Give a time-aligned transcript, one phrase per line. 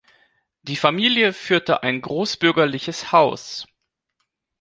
[0.63, 3.67] Die Familie führte ein „großbürgerliches Haus“.